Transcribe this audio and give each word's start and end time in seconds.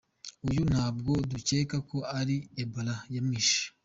Uyu 0.47 0.61
ntabwo 0.71 1.11
dukeka 1.31 1.77
ko 1.89 1.97
ari 2.19 2.35
ebola 2.61 2.95
yamwishe. 3.15 3.61